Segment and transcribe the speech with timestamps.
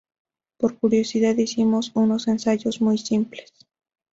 [0.57, 3.53] Por curiosidad hicimos unos ensayos muy simples.